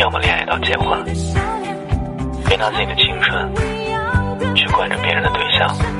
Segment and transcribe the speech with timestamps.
[0.00, 1.04] 要么恋爱到结婚
[2.46, 3.54] 别拿自己的青春
[4.56, 5.99] 去惯着别人的对象。